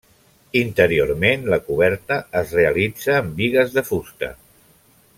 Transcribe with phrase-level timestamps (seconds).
[0.61, 4.35] Interiorment la coberta es realitza amb bigues de fusta.